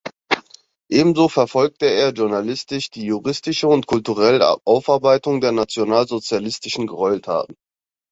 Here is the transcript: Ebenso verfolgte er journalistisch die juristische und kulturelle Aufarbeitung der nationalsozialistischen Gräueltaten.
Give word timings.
Ebenso 0.89 1.27
verfolgte 1.29 1.85
er 1.85 2.09
journalistisch 2.11 2.89
die 2.89 3.05
juristische 3.05 3.67
und 3.67 3.85
kulturelle 3.85 4.57
Aufarbeitung 4.65 5.41
der 5.41 5.51
nationalsozialistischen 5.51 6.87
Gräueltaten. 6.87 7.55